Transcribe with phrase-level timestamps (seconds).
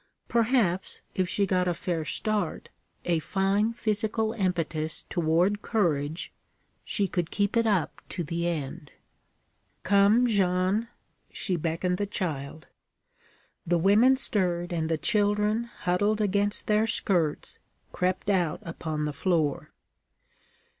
[0.27, 2.69] Perhaps, if she got a fair start,
[3.05, 6.33] a fine physical impetus toward courage,
[6.83, 8.91] she could keep it up to the end.
[9.83, 10.87] 'Come, Jeanne.'
[11.31, 12.65] She beckoned the child.
[13.63, 17.59] The women stirred, and the children huddled against their skirts
[17.91, 19.71] crept out upon the floor.